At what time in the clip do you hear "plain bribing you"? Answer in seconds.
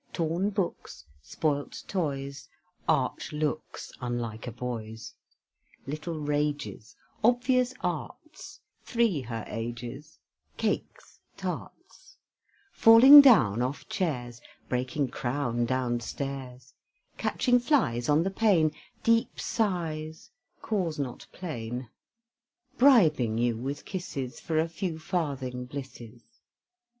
21.31-23.55